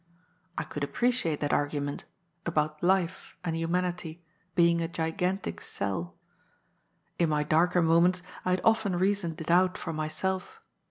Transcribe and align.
I 0.57 0.63
could 0.63 0.83
appreciate 0.83 1.41
that 1.41 1.53
argument— 1.53 2.05
about 2.47 2.81
life, 2.81 3.37
and 3.45 3.55
humanity, 3.55 4.25
being 4.55 4.81
a 4.81 4.87
gigantic 4.87 5.61
sell. 5.61 6.15
In 7.19 7.29
my 7.29 7.43
darker 7.43 7.83
moments 7.83 8.23
I 8.43 8.49
had 8.49 8.61
often 8.63 8.95
reasoned 8.95 9.39
it 9.41 9.51
out 9.51 9.77
for 9.77 9.93
myself. 9.93 10.59